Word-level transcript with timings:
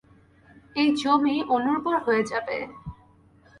এই 0.75 0.87
জমি 1.01 1.35
অনুর্বর 1.55 1.95
হয়ে 2.05 2.23
যাবে। 2.31 2.57